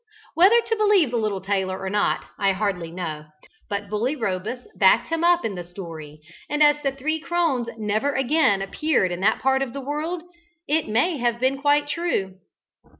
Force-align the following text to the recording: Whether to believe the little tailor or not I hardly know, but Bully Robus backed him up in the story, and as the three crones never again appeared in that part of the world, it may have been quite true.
Whether 0.33 0.61
to 0.61 0.75
believe 0.75 1.11
the 1.11 1.17
little 1.17 1.41
tailor 1.41 1.79
or 1.79 1.87
not 1.91 2.25
I 2.39 2.53
hardly 2.53 2.89
know, 2.89 3.27
but 3.69 3.87
Bully 3.87 4.15
Robus 4.15 4.65
backed 4.73 5.09
him 5.09 5.23
up 5.23 5.45
in 5.45 5.53
the 5.53 5.63
story, 5.63 6.21
and 6.49 6.63
as 6.63 6.77
the 6.81 6.91
three 6.93 7.19
crones 7.19 7.67
never 7.77 8.13
again 8.13 8.63
appeared 8.63 9.11
in 9.11 9.19
that 9.19 9.43
part 9.43 9.61
of 9.61 9.73
the 9.73 9.79
world, 9.81 10.23
it 10.67 10.87
may 10.87 11.17
have 11.17 11.39
been 11.39 11.61
quite 11.61 11.85
true. 11.87 12.39